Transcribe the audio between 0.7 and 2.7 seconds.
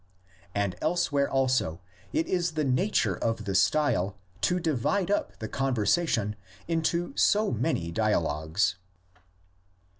elsewhere also it is the